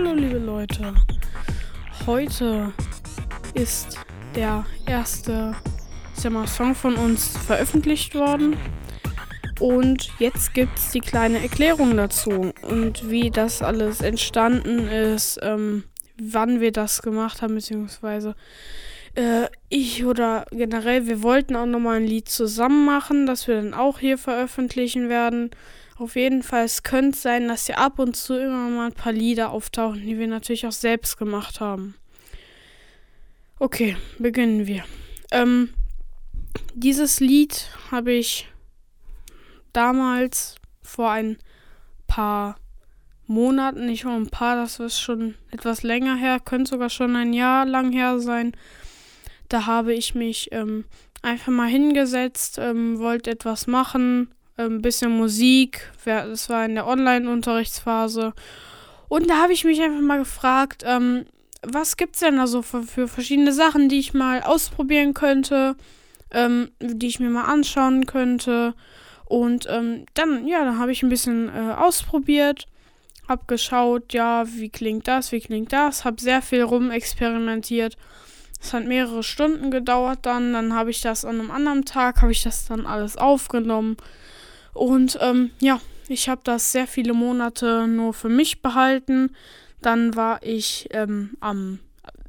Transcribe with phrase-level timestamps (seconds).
[0.00, 0.94] Hallihallo, liebe Leute.
[2.06, 2.72] Heute
[3.52, 3.98] ist
[4.34, 5.54] der erste
[6.30, 8.56] mal, Song von uns veröffentlicht worden.
[9.58, 15.84] Und jetzt gibt es die kleine Erklärung dazu und wie das alles entstanden ist, ähm,
[16.18, 18.36] wann wir das gemacht haben, beziehungsweise
[19.16, 23.74] äh, ich oder generell, wir wollten auch nochmal ein Lied zusammen machen, das wir dann
[23.74, 25.50] auch hier veröffentlichen werden.
[26.00, 29.12] Auf jeden Fall, es könnte sein, dass hier ab und zu immer mal ein paar
[29.12, 31.94] Lieder auftauchen, die wir natürlich auch selbst gemacht haben.
[33.58, 34.82] Okay, beginnen wir.
[35.30, 35.74] Ähm,
[36.72, 38.48] dieses Lied habe ich
[39.74, 41.36] damals vor ein
[42.06, 42.56] paar
[43.26, 47.34] Monaten, nicht nur ein paar, das ist schon etwas länger her, könnte sogar schon ein
[47.34, 48.52] Jahr lang her sein.
[49.50, 50.86] Da habe ich mich ähm,
[51.20, 54.30] einfach mal hingesetzt, ähm, wollte etwas machen,
[54.66, 55.90] ein bisschen Musik.
[56.04, 58.32] Das war in der Online-Unterrichtsphase.
[59.08, 61.24] Und da habe ich mich einfach mal gefragt, ähm,
[61.62, 65.76] was gibt es denn da so für, für, verschiedene Sachen, die ich mal ausprobieren könnte,
[66.30, 68.74] ähm, die ich mir mal anschauen könnte.
[69.26, 72.66] Und ähm, dann, ja, dann habe ich ein bisschen äh, ausprobiert,
[73.28, 77.96] habe geschaut, ja, wie klingt das, wie klingt das, habe sehr viel rumexperimentiert.
[78.62, 82.32] Es hat mehrere Stunden gedauert dann, dann habe ich das an einem anderen Tag, habe
[82.32, 83.96] ich das dann alles aufgenommen
[84.72, 89.34] und ähm, ja, ich habe das sehr viele Monate nur für mich behalten.
[89.80, 91.78] Dann war ich ähm, am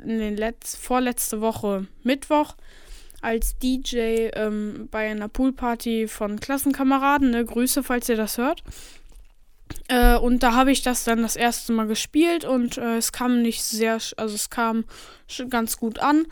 [0.03, 2.55] in den Letz vorletzte Woche Mittwoch
[3.21, 7.31] als DJ ähm, bei einer Poolparty von Klassenkameraden.
[7.31, 7.45] Ne?
[7.45, 8.63] Grüße, falls ihr das hört.
[9.87, 13.41] Äh, und da habe ich das dann das erste Mal gespielt und äh, es kam
[13.41, 14.85] nicht sehr, also es kam
[15.49, 16.25] ganz gut an.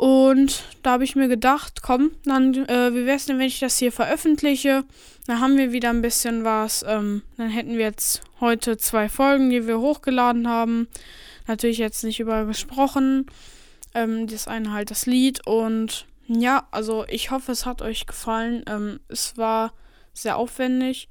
[0.00, 3.60] Und da habe ich mir gedacht, komm, dann, äh, wie wäre es denn, wenn ich
[3.60, 4.84] das hier veröffentliche?
[5.26, 6.82] Dann haben wir wieder ein bisschen was.
[6.88, 10.88] Ähm, dann hätten wir jetzt heute zwei Folgen, die wir hochgeladen haben.
[11.48, 13.26] Natürlich jetzt nicht über gesprochen.
[13.94, 15.46] Ähm, das eine halt das Lied.
[15.46, 18.64] Und ja, also ich hoffe, es hat euch gefallen.
[18.68, 19.74] Ähm, es war
[20.14, 21.10] sehr aufwendig.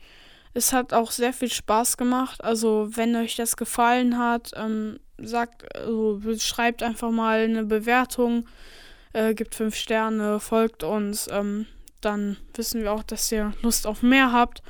[0.55, 2.43] Es hat auch sehr viel Spaß gemacht.
[2.43, 8.47] Also, wenn euch das gefallen hat, ähm, sagt, also, schreibt einfach mal eine Bewertung
[9.13, 11.27] äh, gibt fünf Sterne, folgt uns.
[11.31, 11.65] Ähm,
[12.01, 14.61] dann wissen wir auch, dass ihr Lust auf mehr habt.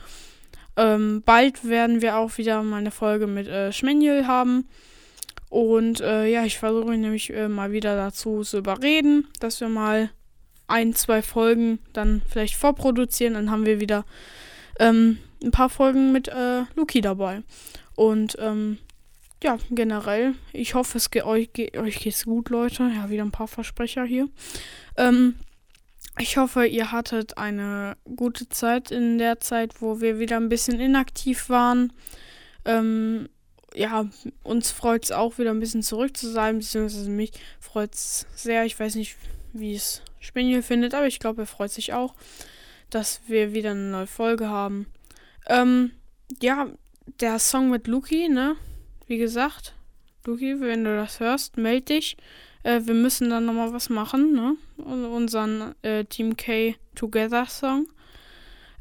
[0.77, 4.67] Ähm, bald werden wir auch wieder mal eine Folge mit äh, Schmenjel haben.
[5.49, 10.09] Und äh, ja, ich versuche nämlich äh, mal wieder dazu zu überreden, dass wir mal
[10.67, 13.33] ein, zwei Folgen dann vielleicht vorproduzieren.
[13.33, 14.05] Dann haben wir wieder
[14.79, 17.41] ähm, ein paar Folgen mit äh, Luki dabei.
[17.95, 18.77] Und ähm,
[19.43, 22.91] ja, generell, ich hoffe, es geht euch, ge euch geht's gut, Leute.
[22.93, 24.27] Ja, wieder ein paar Versprecher hier.
[24.97, 25.35] Ähm,
[26.17, 30.79] ich hoffe, ihr hattet eine gute Zeit in der Zeit, wo wir wieder ein bisschen
[30.79, 31.93] inaktiv waren.
[32.65, 33.29] Ähm,
[33.73, 34.05] ja,
[34.43, 38.65] uns freut es auch wieder ein bisschen zurück zu sein, beziehungsweise mich freut es sehr.
[38.65, 39.15] Ich weiß nicht,
[39.53, 42.13] wie es Spaniel findet, aber ich glaube, er freut sich auch,
[42.89, 44.87] dass wir wieder eine neue Folge haben.
[45.47, 45.91] Ähm,
[46.41, 46.67] ja,
[47.21, 48.57] der Song mit Luki, ne?
[49.09, 49.73] Wie gesagt,
[50.25, 52.15] Luki, wenn du das hörst, meld dich.
[52.61, 54.55] Äh, wir müssen dann nochmal was machen, ne?
[54.77, 57.87] Unseren äh, Team K Together Song.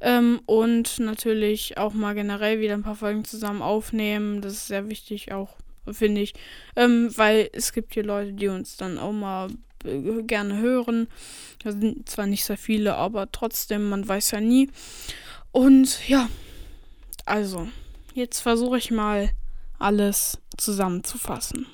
[0.00, 4.42] Ähm, und natürlich auch mal generell wieder ein paar Folgen zusammen aufnehmen.
[4.42, 5.56] Das ist sehr wichtig auch,
[5.90, 6.34] finde ich.
[6.76, 9.48] Ähm, weil es gibt hier Leute, die uns dann auch mal
[9.84, 11.08] äh, gerne hören.
[11.64, 14.68] Da sind zwar nicht sehr viele, aber trotzdem, man weiß ja nie.
[15.52, 16.28] Und ja,
[17.24, 17.66] also,
[18.12, 19.30] jetzt versuche ich mal
[19.78, 21.66] alles zusammenzufassen.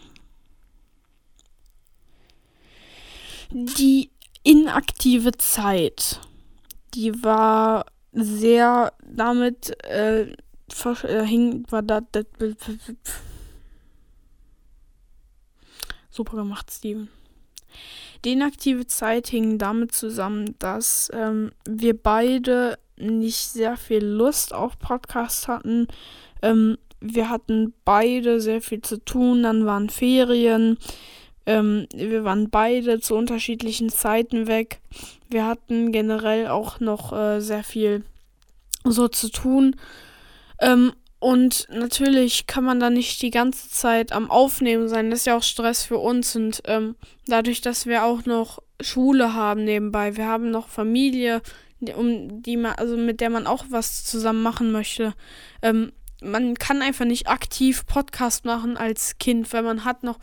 [3.50, 4.10] Die
[4.42, 6.20] inaktive Zeit,
[6.94, 12.22] die war sehr damit äh, äh, hing, war da, da,
[16.10, 17.09] super gemacht, Steven.
[18.24, 24.78] Die inaktive Zeit hing damit zusammen, dass ähm, wir beide nicht sehr viel Lust auf
[24.78, 25.89] Podcasts hatten.
[26.41, 30.78] Ähm, wir hatten beide sehr viel zu tun, dann waren Ferien.
[31.47, 34.80] Ähm, wir waren beide zu unterschiedlichen Zeiten weg.
[35.28, 38.04] Wir hatten generell auch noch äh, sehr viel
[38.84, 39.77] so zu tun.
[40.60, 45.10] Ähm, und natürlich kann man da nicht die ganze Zeit am Aufnehmen sein.
[45.10, 46.34] Das ist ja auch Stress für uns.
[46.36, 46.97] Und ähm,
[47.27, 51.42] dadurch, dass wir auch noch Schule haben nebenbei, wir haben noch Familie,
[51.97, 55.12] um die man, also mit der man auch was zusammen machen möchte,
[55.60, 55.92] ähm,
[56.24, 60.18] man kann einfach nicht aktiv Podcast machen als Kind, weil man hat noch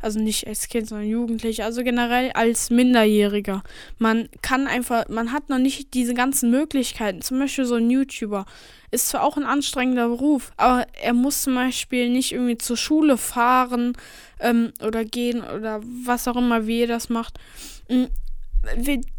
[0.00, 3.62] also nicht als Kind, sondern Jugendlicher, also generell als Minderjähriger.
[3.98, 7.22] Man kann einfach, man hat noch nicht diese ganzen Möglichkeiten.
[7.22, 8.44] Zum Beispiel so ein YouTuber
[8.90, 13.16] ist zwar auch ein anstrengender Beruf, aber er muss zum Beispiel nicht irgendwie zur Schule
[13.16, 13.96] fahren
[14.38, 17.38] ähm, oder gehen oder was auch immer, wie er das macht.
[17.88, 18.04] Mm,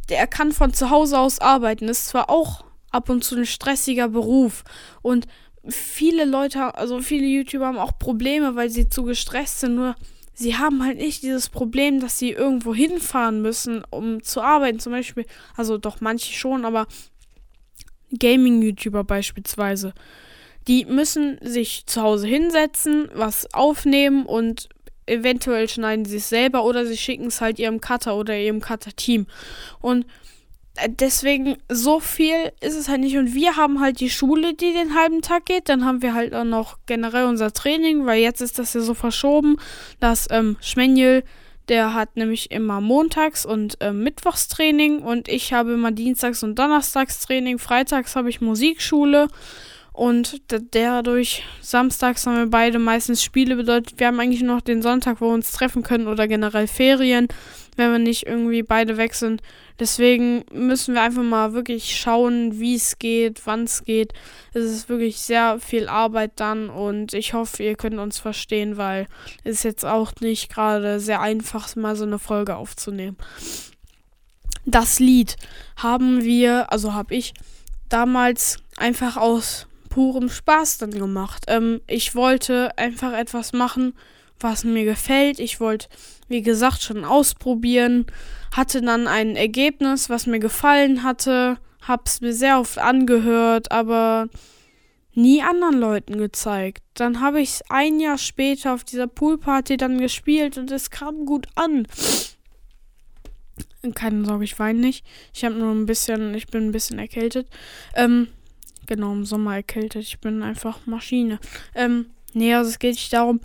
[0.09, 1.87] er kann von zu Hause aus arbeiten.
[1.87, 4.63] Ist zwar auch ab und zu ein stressiger Beruf
[5.01, 5.27] und
[5.67, 9.75] viele Leute, also viele YouTuber haben auch Probleme, weil sie zu gestresst sind.
[9.75, 9.95] Nur
[10.33, 14.79] sie haben halt nicht dieses Problem, dass sie irgendwo hinfahren müssen, um zu arbeiten.
[14.79, 15.25] Zum Beispiel,
[15.55, 16.87] also doch manche schon, aber
[18.17, 19.93] Gaming-YouTuber beispielsweise.
[20.67, 24.69] Die müssen sich zu Hause hinsetzen, was aufnehmen und
[25.05, 29.25] eventuell schneiden sie es selber oder sie schicken es halt ihrem Cutter oder ihrem Cutter-Team.
[29.79, 30.05] Und
[30.87, 33.17] deswegen so viel ist es halt nicht.
[33.17, 35.69] Und wir haben halt die Schule, die den halben Tag geht.
[35.69, 38.93] Dann haben wir halt auch noch generell unser Training, weil jetzt ist das ja so
[38.93, 39.57] verschoben,
[39.99, 41.23] dass ähm, Schmenjel,
[41.69, 47.59] der hat nämlich immer Montags und ähm, Mittwochstraining und ich habe immer Dienstags und Donnerstagstraining.
[47.59, 49.27] Freitags habe ich Musikschule.
[49.97, 50.41] Und
[50.75, 55.29] dadurch, samstags haben wir beide meistens Spiele, bedeutet, wir haben eigentlich noch den Sonntag, wo
[55.29, 57.27] wir uns treffen können oder generell Ferien,
[57.77, 59.41] wenn wir nicht irgendwie beide weg sind.
[59.79, 64.13] Deswegen müssen wir einfach mal wirklich schauen, wie es geht, wann es geht.
[64.53, 69.07] Es ist wirklich sehr viel Arbeit dann und ich hoffe, ihr könnt uns verstehen, weil
[69.43, 73.17] es jetzt auch nicht gerade sehr einfach, mal so eine Folge aufzunehmen.
[74.65, 75.37] Das Lied
[75.77, 77.33] haben wir, also habe ich
[77.87, 81.45] damals einfach aus purem Spaß dann gemacht.
[81.47, 83.93] Ähm, ich wollte einfach etwas machen,
[84.39, 85.39] was mir gefällt.
[85.39, 85.87] Ich wollte,
[86.27, 88.05] wie gesagt, schon ausprobieren.
[88.55, 91.57] Hatte dann ein Ergebnis, was mir gefallen hatte.
[91.81, 94.29] Hab's mir sehr oft angehört, aber
[95.17, 96.83] nie anderen Leuten gezeigt.
[96.93, 101.25] Dann habe ich es ein Jahr später auf dieser Poolparty dann gespielt und es kam
[101.25, 101.87] gut an.
[103.95, 105.05] Keine Sorge, ich weine nicht.
[105.33, 107.47] Ich habe nur ein bisschen, ich bin ein bisschen erkältet.
[107.95, 108.27] Ähm,
[108.85, 110.03] genau, im Sommer erkältet.
[110.03, 111.39] Ich bin einfach Maschine.
[111.73, 113.39] Ähm, nee, also es geht nicht darum,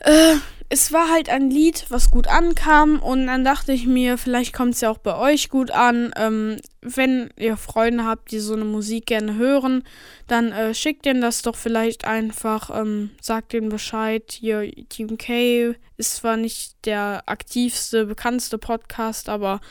[0.00, 0.36] äh,
[0.70, 4.74] es war halt ein Lied, was gut ankam und dann dachte ich mir, vielleicht kommt
[4.74, 6.12] es ja auch bei euch gut an.
[6.16, 9.82] Ähm, wenn ihr Freunde habt, die so eine Musik gerne hören,
[10.26, 14.24] dann äh, schickt ihnen das doch vielleicht einfach, ähm, sagt ihnen Bescheid.
[14.30, 19.62] Hier, Team K ist zwar nicht der aktivste, bekannteste Podcast, aber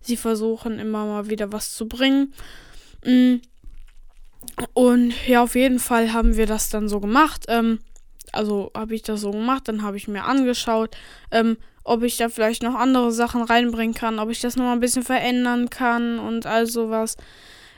[0.00, 2.32] sie versuchen immer mal wieder was zu bringen.
[3.04, 3.36] Mm.
[4.72, 7.44] Und ja, auf jeden Fall haben wir das dann so gemacht.
[7.48, 7.80] Ähm,
[8.32, 10.96] also habe ich das so gemacht, dann habe ich mir angeschaut,
[11.30, 14.80] ähm, ob ich da vielleicht noch andere Sachen reinbringen kann, ob ich das nochmal ein
[14.80, 17.16] bisschen verändern kann und all sowas.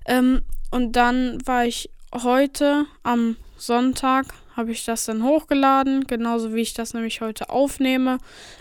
[0.06, 4.26] Ähm, und dann war ich heute am Sonntag,
[4.56, 8.19] habe ich das dann hochgeladen, genauso wie ich das nämlich heute aufnehme.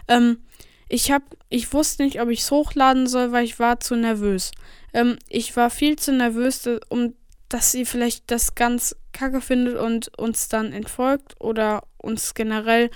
[0.08, 0.40] Ähm,
[0.88, 4.52] ich habe, ich wusste nicht, ob ich es hochladen soll, weil ich war zu nervös.
[4.94, 7.14] Ähm, ich war viel zu nervös, um
[7.50, 12.90] dass sie vielleicht das ganz kacke findet und uns dann entfolgt oder uns generell,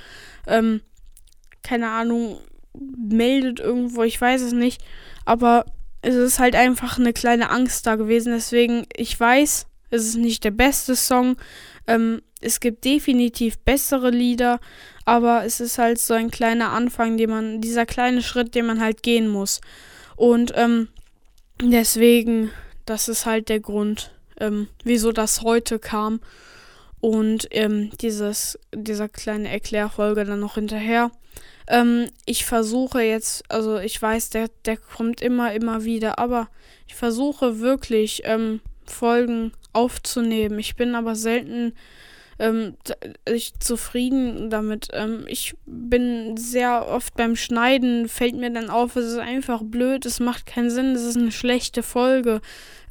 [0.47, 0.81] ähm,
[1.63, 2.39] keine Ahnung,
[2.73, 4.81] meldet irgendwo, ich weiß es nicht.
[5.25, 5.65] Aber
[6.01, 8.33] es ist halt einfach eine kleine Angst da gewesen.
[8.33, 11.37] Deswegen, ich weiß, es ist nicht der beste Song.
[11.87, 14.59] Ähm, es gibt definitiv bessere Lieder,
[15.05, 18.81] aber es ist halt so ein kleiner Anfang, den man, dieser kleine Schritt, den man
[18.81, 19.61] halt gehen muss.
[20.15, 20.89] Und ähm,
[21.61, 22.51] deswegen,
[22.85, 24.11] das ist halt der Grund
[24.43, 26.19] ähm, wieso das heute kam.
[26.99, 31.11] Und ähm, dieses, dieser kleine Erklärfolge dann noch hinterher.
[31.67, 36.49] Ähm, ich versuche jetzt, also ich weiß, der, der kommt immer, immer wieder, aber
[36.87, 40.59] ich versuche wirklich ähm, Folgen aufzunehmen.
[40.59, 41.73] Ich bin aber selten
[42.39, 42.75] ähm,
[43.59, 44.87] zufrieden damit.
[44.93, 50.05] Ähm, ich bin sehr oft beim Schneiden, fällt mir dann auf, es ist einfach blöd,
[50.05, 52.41] es macht keinen Sinn, es ist eine schlechte Folge.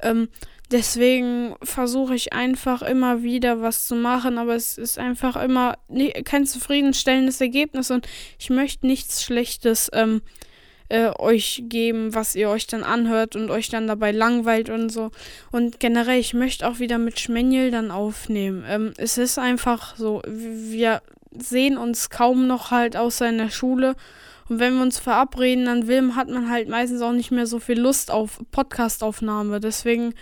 [0.01, 0.29] Ähm,
[0.73, 5.77] Deswegen versuche ich einfach immer wieder was zu machen, aber es ist einfach immer
[6.25, 10.23] kein zufriedenstellendes Ergebnis und ich möchte nichts Schlechtes ähm,
[10.89, 15.11] äh, euch geben, was ihr euch dann anhört und euch dann dabei langweilt und so.
[15.51, 18.65] Und generell, ich möchte auch wieder mit Schmenjel dann aufnehmen.
[18.67, 21.03] Ähm, es ist einfach so, wir
[21.39, 23.95] sehen uns kaum noch halt außer in der Schule.
[24.49, 27.59] Und wenn wir uns verabreden, dann will, hat man halt meistens auch nicht mehr so
[27.59, 29.61] viel Lust auf Podcastaufnahme.
[29.61, 30.15] Deswegen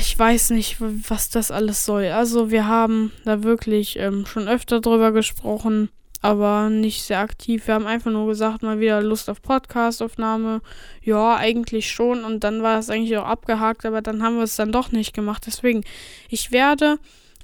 [0.00, 2.06] ich weiß nicht, was das alles soll.
[2.06, 5.88] Also wir haben da wirklich ähm, schon öfter drüber gesprochen,
[6.20, 7.66] aber nicht sehr aktiv.
[7.66, 10.60] Wir haben einfach nur gesagt, mal wieder Lust auf Podcastaufnahme.
[11.02, 12.24] Ja, eigentlich schon.
[12.24, 15.14] Und dann war es eigentlich auch abgehakt, aber dann haben wir es dann doch nicht
[15.14, 15.44] gemacht.
[15.46, 15.82] Deswegen,
[16.28, 16.98] ich werde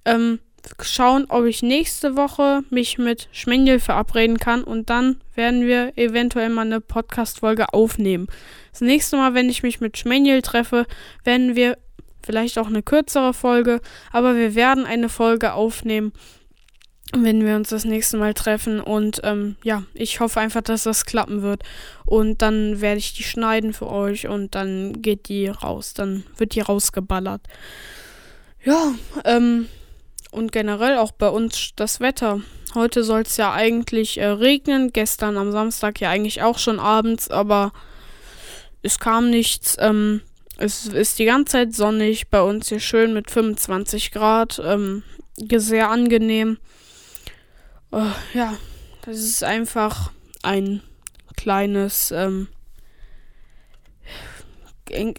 [0.04, 0.38] ähm,
[0.82, 6.50] schauen, ob ich nächste Woche mich mit Schmengel verabreden kann und dann werden wir eventuell
[6.50, 8.26] mal eine Podcast-Folge aufnehmen.
[8.73, 10.87] Das nächste Mal, wenn ich mich mit Schmengel treffe,
[11.25, 11.78] werden wir
[12.28, 13.80] vielleicht auch eine kürzere Folge,
[14.12, 16.12] aber wir werden eine Folge aufnehmen,
[17.16, 18.82] wenn wir uns das nächste Mal treffen.
[18.82, 21.62] Und ähm, ja, ich hoffe einfach, dass das klappen wird.
[22.04, 25.94] Und dann werde ich die schneiden für euch und dann geht die raus.
[25.94, 27.40] Dann wird die rausgeballert.
[28.62, 28.92] Ja,
[29.25, 29.70] ähm,
[30.30, 32.42] und generell auch bei uns das Wetter.
[32.75, 34.92] Heute soll es ja eigentlich äh, regnen.
[34.92, 37.73] Gestern am Samstag ja eigentlich auch schon abends, aber
[38.82, 39.78] es kam nichts.
[39.80, 40.20] Ähm,
[40.58, 42.28] es ist die ganze Zeit sonnig.
[42.28, 44.60] Bei uns hier schön mit 25 Grad.
[44.62, 45.02] Ähm,
[45.36, 46.58] sehr angenehm.
[47.90, 48.58] Uh, ja,
[49.02, 50.12] das ist einfach
[50.42, 50.82] ein
[51.36, 52.48] kleines, ähm,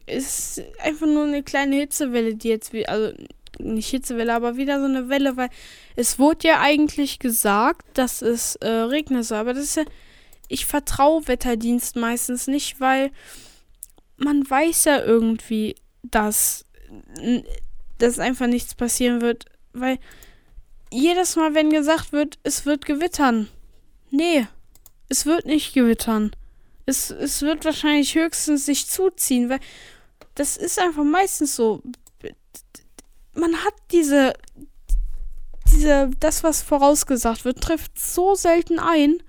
[0.06, 3.16] ist einfach nur eine kleine Hitzewelle, die jetzt, wie, also
[3.60, 5.50] nicht Hitzewelle, aber wieder so eine Welle, weil
[5.96, 9.86] es wurde ja eigentlich gesagt, dass es äh, regnen soll, aber das ist ja,
[10.48, 13.12] ich vertraue Wetterdienst meistens nicht, weil
[14.20, 16.66] man weiß ja irgendwie, dass,
[17.98, 20.00] dass einfach nichts passieren wird, weil
[20.92, 23.48] jedes Mal, wenn gesagt wird, es wird gewittern.
[24.12, 24.48] Nee,
[25.08, 26.32] es wird nicht gewittern.
[26.86, 29.60] Es, es wird wahrscheinlich höchstens sich zuziehen, weil
[30.36, 31.82] das ist einfach meistens so.
[33.34, 34.34] Man hat diese,
[35.72, 39.22] diese, das, was vorausgesagt wird, trifft so selten ein.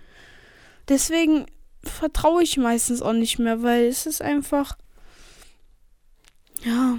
[0.89, 1.47] Deswegen
[1.83, 4.77] vertraue ich meistens auch nicht mehr, weil es ist einfach,
[6.63, 6.99] ja,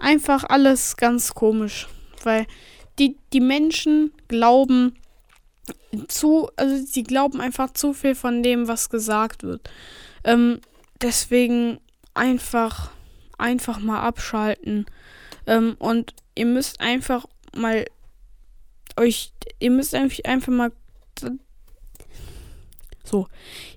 [0.00, 1.88] einfach alles ganz komisch.
[2.22, 2.46] Weil
[2.98, 4.96] die, die Menschen glauben
[6.08, 9.68] zu, also sie glauben einfach zu viel von dem, was gesagt wird.
[10.24, 10.60] Ähm,
[11.00, 11.78] deswegen
[12.14, 12.90] einfach,
[13.38, 14.86] einfach mal abschalten.
[15.46, 17.84] Ähm, und ihr müsst einfach mal
[18.96, 20.72] euch, ihr müsst einfach mal
[23.04, 23.28] so,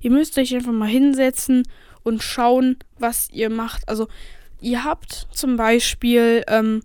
[0.02, 1.68] ihr müsst euch einfach mal hinsetzen
[2.04, 3.88] und schauen, was ihr macht.
[3.90, 4.08] Also,
[4.62, 6.82] ihr habt zum Beispiel, ähm,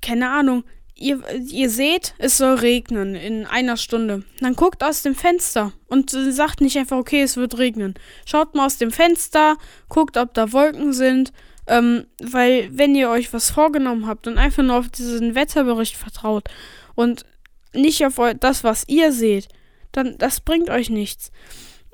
[0.00, 0.64] keine Ahnung,
[0.96, 4.24] ihr, ihr seht, es soll regnen in einer Stunde.
[4.40, 7.94] Dann guckt aus dem Fenster und sagt nicht einfach, okay, es wird regnen.
[8.24, 9.56] Schaut mal aus dem Fenster,
[9.88, 11.32] guckt, ob da Wolken sind.
[11.66, 16.48] Ähm, weil, wenn ihr euch was vorgenommen habt und einfach nur auf diesen Wetterbericht vertraut
[16.96, 17.24] und
[17.72, 19.48] nicht auf das, was ihr seht,
[19.92, 21.30] dann das bringt euch nichts.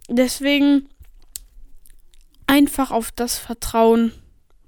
[0.09, 0.89] Deswegen
[2.47, 4.13] einfach auf das vertrauen,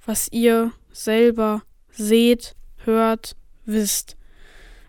[0.05, 4.17] was ihr selber seht hört, wisst.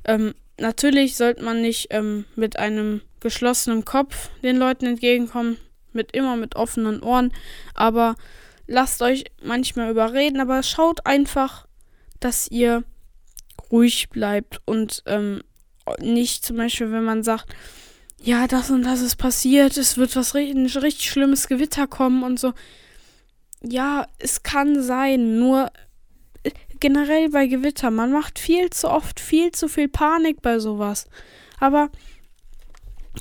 [0.06, 5.58] Ähm, natürlich sollte man nicht ähm, mit einem geschlossenen Kopf den Leuten entgegenkommen,
[5.94, 7.32] mit immer mit offenen Ohren,
[7.74, 8.16] aber
[8.68, 11.68] lasst euch manchmal überreden, aber schaut einfach,
[12.20, 12.84] dass ihr
[13.72, 15.44] ruhig bleibt und ähm,
[16.00, 17.54] nicht zum Beispiel, wenn man sagt,
[18.24, 22.40] ja, das und das ist passiert, es wird was richtig, richtig schlimmes Gewitter kommen und
[22.40, 22.54] so.
[23.64, 25.72] Ja, es kann sein, nur
[26.80, 27.92] generell bei Gewitter.
[27.92, 31.06] Man macht viel zu oft viel zu viel Panik bei sowas.
[31.60, 31.90] Aber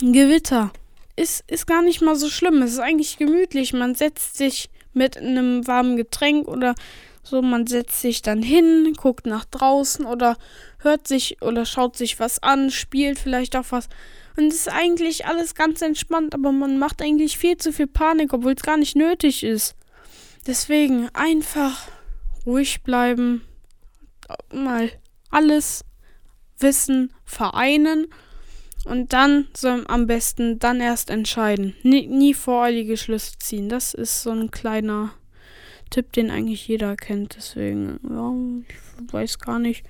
[0.01, 0.73] Gewitter
[1.17, 2.63] ist, ist gar nicht mal so schlimm.
[2.63, 3.73] Es ist eigentlich gemütlich.
[3.73, 6.75] Man setzt sich mit einem warmen Getränk oder
[7.23, 10.37] so, man setzt sich dann hin, guckt nach draußen oder
[10.79, 13.89] hört sich oder schaut sich was an, spielt vielleicht auch was.
[14.41, 18.33] Und es ist eigentlich alles ganz entspannt, aber man macht eigentlich viel zu viel Panik,
[18.33, 19.77] obwohl es gar nicht nötig ist.
[20.47, 21.89] Deswegen einfach
[22.47, 23.43] ruhig bleiben,
[24.51, 24.91] mal
[25.29, 25.85] alles
[26.59, 28.07] Wissen vereinen
[28.87, 31.77] und dann soll am besten dann erst entscheiden.
[31.83, 33.69] Nie, nie voreilige Schlüsse ziehen.
[33.69, 35.13] Das ist so ein kleiner
[35.91, 37.37] Tipp, den eigentlich jeder kennt.
[37.37, 39.85] Deswegen, ja, ich weiß gar nicht,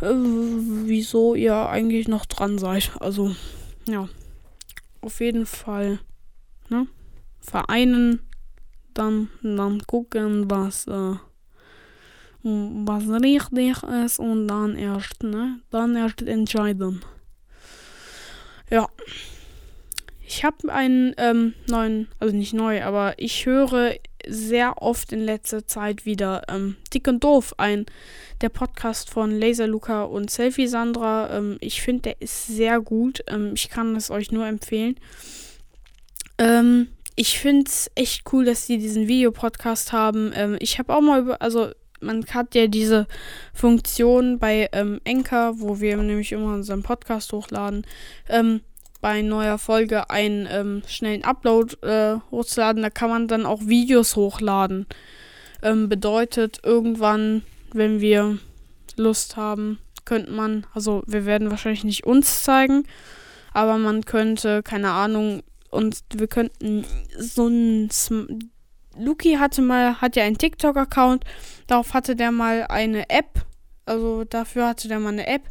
[0.00, 2.92] äh, wieso ihr eigentlich noch dran seid.
[3.00, 3.34] Also,
[3.86, 4.08] ja,
[5.00, 5.98] auf jeden Fall,
[6.68, 6.86] ne?
[7.40, 8.20] Vereinen,
[8.94, 11.14] dann, dann gucken, was, äh,
[12.42, 15.60] was richtig ist und dann erst, ne?
[15.70, 17.04] Dann erst entscheiden.
[18.70, 18.88] Ja.
[20.24, 23.96] Ich habe einen ähm, neuen, also nicht neu, aber ich höre
[24.28, 27.86] sehr oft in letzter Zeit wieder ähm, Dick und Doof ein.
[28.40, 31.36] Der Podcast von Laser Luca und Selfie Sandra.
[31.36, 33.22] Ähm, ich finde, der ist sehr gut.
[33.28, 34.96] Ähm, ich kann es euch nur empfehlen.
[36.38, 40.32] Ähm, ich finde es echt cool, dass sie diesen Videopodcast haben.
[40.34, 43.06] Ähm, ich habe auch mal über, also man hat ja diese
[43.54, 47.86] Funktion bei ähm, Anchor, wo wir nämlich immer unseren Podcast hochladen,
[48.28, 48.60] ähm,
[49.02, 52.82] bei neuer Folge einen ähm, schnellen Upload äh, hochladen.
[52.82, 54.86] Da kann man dann auch Videos hochladen.
[55.62, 57.42] Ähm, bedeutet, irgendwann,
[57.72, 58.38] wenn wir
[58.96, 62.84] Lust haben, könnte man, also wir werden wahrscheinlich nicht uns zeigen,
[63.52, 66.84] aber man könnte, keine Ahnung, und wir könnten
[67.18, 67.90] so ein
[68.96, 71.24] Luki hatte mal, hat ja einen TikTok-Account,
[71.66, 73.46] darauf hatte der mal eine App,
[73.86, 75.48] also dafür hatte der mal eine App,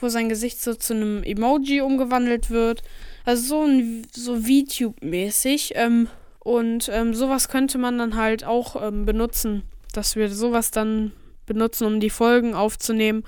[0.00, 2.82] wo sein Gesicht so zu einem Emoji umgewandelt wird.
[3.24, 5.72] Also so ein so VTube-mäßig.
[5.74, 6.08] Ähm,
[6.40, 11.12] und ähm, sowas könnte man dann halt auch ähm, benutzen, dass wir sowas dann
[11.46, 13.24] benutzen, um die Folgen aufzunehmen.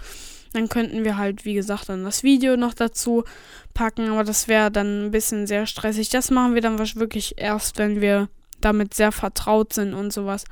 [0.55, 3.25] Dann könnten wir halt, wie gesagt, dann das Video noch dazu
[3.75, 6.09] packen, aber das wäre dann ein bisschen sehr stressig.
[6.11, 8.29] Das machen wir dann wirklich erst, wenn wir
[8.61, 10.45] damit sehr vertraut sind und sowas.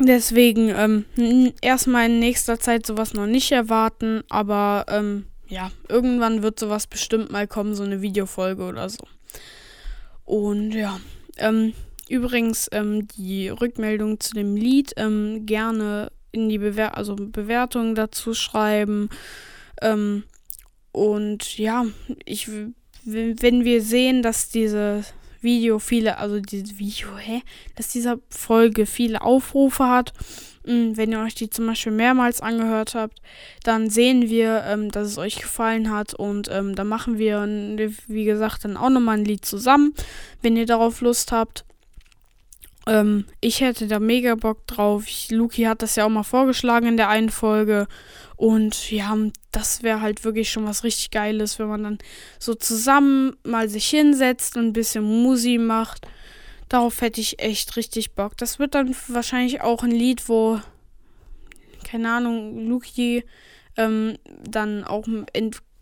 [0.00, 6.58] Deswegen ähm, erstmal in nächster Zeit sowas noch nicht erwarten, aber ähm, ja, irgendwann wird
[6.58, 9.04] sowas bestimmt mal kommen, so eine Videofolge oder so.
[10.24, 11.00] Und ja,
[11.38, 11.72] ähm,
[12.08, 18.34] übrigens ähm, die Rückmeldung zu dem Lied ähm, gerne in die Bewer also Bewertung dazu
[18.34, 19.08] schreiben.
[19.80, 20.24] Ähm,
[20.92, 21.86] und ja,
[22.24, 22.50] ich
[23.04, 25.04] wenn wir sehen, dass diese
[25.40, 27.42] Video viele, also dieses Video, hä,
[27.76, 30.12] dass diese Folge viele Aufrufe hat.
[30.64, 33.22] Hm, wenn ihr euch die zum Beispiel mehrmals angehört habt,
[33.64, 37.46] dann sehen wir, ähm, dass es euch gefallen hat und ähm, dann machen wir,
[38.06, 39.94] wie gesagt, dann auch nochmal ein Lied zusammen,
[40.42, 41.64] wenn ihr darauf Lust habt.
[42.88, 45.06] Ähm, ich hätte da mega Bock drauf.
[45.06, 47.86] Ich, Luki hat das ja auch mal vorgeschlagen in der einen Folge.
[48.36, 49.14] Und ja,
[49.52, 51.98] das wäre halt wirklich schon was richtig Geiles, wenn man dann
[52.38, 56.06] so zusammen mal sich hinsetzt und ein bisschen Musi macht.
[56.68, 58.36] Darauf hätte ich echt richtig Bock.
[58.38, 60.60] Das wird dann wahrscheinlich auch ein Lied, wo,
[61.84, 63.24] keine Ahnung, Luki
[63.76, 65.06] ähm, dann auch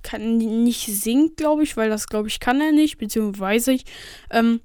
[0.02, 3.84] kann, nicht singt, glaube ich, weil das, glaube ich, kann er nicht, beziehungsweise ich.
[4.30, 4.60] Ähm,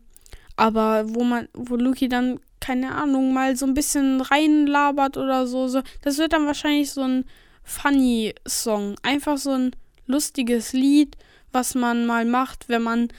[0.55, 5.67] aber wo man, wo Luki dann, keine Ahnung, mal so ein bisschen reinlabert oder so,
[5.67, 5.81] so.
[6.01, 7.25] Das wird dann wahrscheinlich so ein
[7.63, 8.95] funny Song.
[9.03, 9.71] Einfach so ein
[10.05, 11.17] lustiges Lied,
[11.51, 13.09] was man mal macht, wenn man,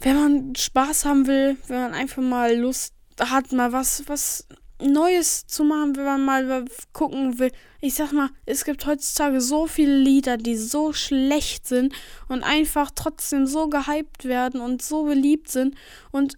[0.00, 4.46] wenn man Spaß haben will, wenn man einfach mal Lust hat, mal was, was
[4.80, 7.52] Neues zu machen, wenn man mal gucken will.
[7.80, 11.94] Ich sag mal, es gibt heutzutage so viele Lieder, die so schlecht sind
[12.28, 15.76] und einfach trotzdem so gehypt werden und so beliebt sind.
[16.12, 16.36] Und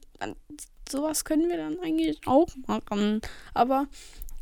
[0.89, 3.21] sowas können wir dann eigentlich auch machen.
[3.55, 3.87] Aber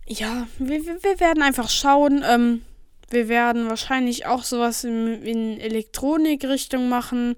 [0.07, 2.23] ja, wir, wir werden einfach schauen.
[2.25, 2.63] Ähm,
[3.11, 7.37] wir werden wahrscheinlich auch sowas in, in Elektronik-Richtung machen.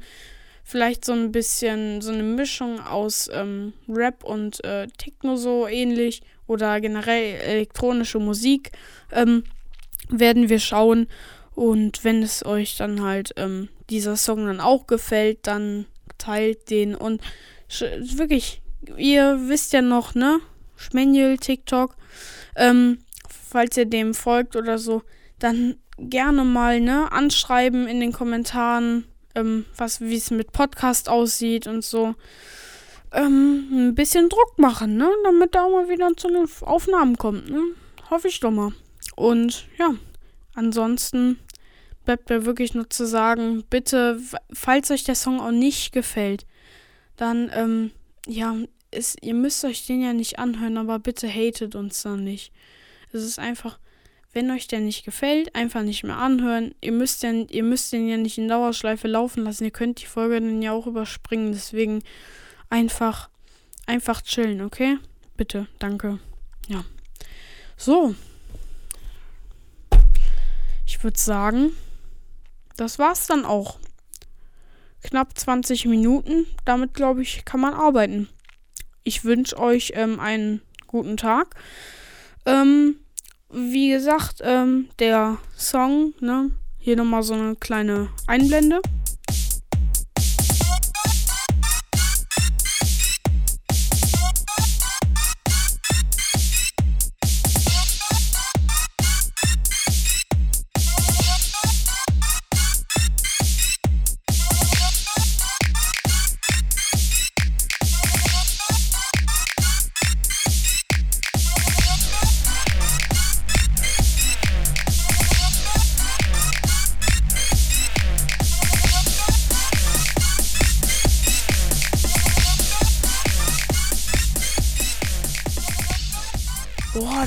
[0.70, 6.20] Vielleicht so ein bisschen so eine Mischung aus ähm, Rap und äh, Techno so ähnlich
[6.46, 8.72] oder generell elektronische Musik.
[9.10, 9.44] Ähm,
[10.10, 11.06] werden wir schauen.
[11.54, 15.86] Und wenn es euch dann halt ähm, dieser Song dann auch gefällt, dann
[16.18, 17.22] teilt den und
[18.00, 18.60] wirklich,
[18.98, 20.38] ihr wisst ja noch, ne?
[20.76, 21.96] Schmenjel, TikTok.
[22.56, 25.00] Ähm, falls ihr dem folgt oder so,
[25.38, 29.06] dann gerne mal, ne, anschreiben in den Kommentaren,
[29.38, 32.14] ähm, was, wie es mit Podcast aussieht und so.
[33.12, 37.62] Ähm, ein bisschen Druck machen, ne, damit da mal wieder zu den Aufnahmen kommt, ne.
[38.10, 38.72] Hoffe ich doch mal.
[39.16, 39.94] Und ja,
[40.54, 41.38] ansonsten
[42.04, 44.20] bleibt mir wirklich nur zu sagen, bitte,
[44.52, 46.46] falls euch der Song auch nicht gefällt,
[47.16, 47.90] dann, ähm,
[48.26, 48.56] ja,
[48.90, 52.52] ist, ihr müsst euch den ja nicht anhören, aber bitte hatet uns dann nicht.
[53.12, 53.78] Es ist einfach,
[54.38, 56.72] wenn euch der nicht gefällt, einfach nicht mehr anhören.
[56.80, 59.64] Ihr müsst, den, ihr müsst den ja nicht in Dauerschleife laufen lassen.
[59.64, 61.50] Ihr könnt die Folge dann ja auch überspringen.
[61.50, 62.04] Deswegen
[62.70, 63.30] einfach,
[63.86, 64.98] einfach chillen, okay?
[65.36, 66.20] Bitte, danke.
[66.68, 66.84] Ja.
[67.76, 68.14] So.
[70.86, 71.72] Ich würde sagen,
[72.76, 73.80] das war's dann auch.
[75.02, 76.46] Knapp 20 Minuten.
[76.64, 78.28] Damit, glaube ich, kann man arbeiten.
[79.02, 81.56] Ich wünsche euch ähm, einen guten Tag.
[82.46, 83.00] Ähm,
[83.50, 86.50] wie gesagt, ähm, der Song, ne?
[86.78, 88.80] Hier nochmal so eine kleine Einblende.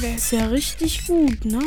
[0.01, 1.61] Der ist ja richtig gut, ne?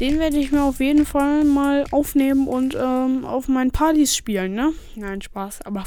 [0.00, 4.54] Den werde ich mir auf jeden Fall mal aufnehmen und ähm, auf meinen Partys spielen,
[4.54, 4.72] ne?
[4.94, 5.62] Nein, Spaß.
[5.62, 5.84] Aber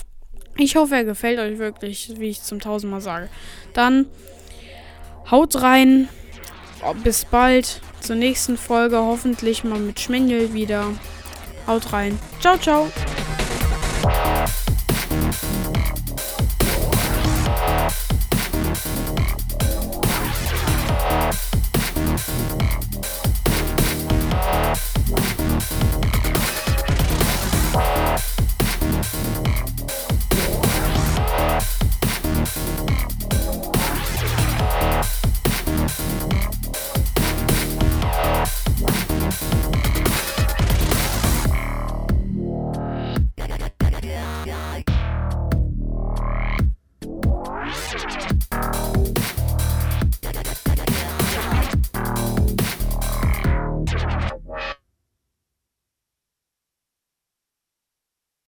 [0.57, 3.29] ich hoffe, er gefällt euch wirklich, wie ich zum tausendmal sage.
[3.73, 4.07] Dann
[5.29, 6.09] haut rein.
[7.03, 7.81] Bis bald.
[7.99, 10.85] zur nächsten Folge hoffentlich mal mit Schmengel wieder.
[11.67, 12.17] Haut rein.
[12.39, 12.89] Ciao, ciao.